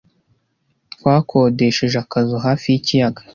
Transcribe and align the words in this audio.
Twakodesheje 0.93 1.97
akazu 2.03 2.35
hafi 2.45 2.65
yikiyaga. 2.73 3.21